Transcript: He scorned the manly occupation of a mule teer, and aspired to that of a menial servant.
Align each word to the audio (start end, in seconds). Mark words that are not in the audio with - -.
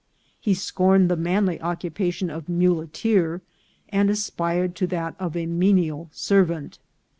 He 0.39 0.55
scorned 0.55 1.11
the 1.11 1.15
manly 1.15 1.61
occupation 1.61 2.31
of 2.31 2.49
a 2.49 2.51
mule 2.51 2.89
teer, 2.91 3.43
and 3.89 4.09
aspired 4.09 4.73
to 4.77 4.87
that 4.87 5.13
of 5.19 5.35
a 5.37 5.45
menial 5.45 6.09
servant. 6.11 6.79